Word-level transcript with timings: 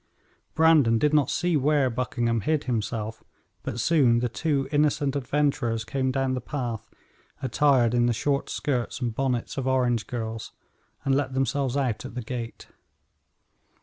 Brandon 0.55 0.97
did 0.97 1.13
not 1.13 1.29
see 1.29 1.55
where 1.55 1.87
Buckingham 1.91 2.41
hid 2.41 2.63
himself, 2.63 3.23
but 3.61 3.79
soon 3.79 4.17
the 4.17 4.29
two 4.29 4.67
innocent 4.71 5.15
adventurers 5.15 5.85
came 5.85 6.09
down 6.09 6.33
the 6.33 6.41
path, 6.41 6.89
attired 7.43 7.93
in 7.93 8.07
the 8.07 8.11
short 8.13 8.49
skirts 8.49 8.99
and 8.99 9.13
bonnets 9.13 9.59
of 9.59 9.67
orange 9.67 10.07
girls, 10.07 10.53
and 11.05 11.13
let 11.13 11.35
themselves 11.35 11.77
out 11.77 12.03
at 12.03 12.15
the 12.15 12.23
gate. 12.23 12.67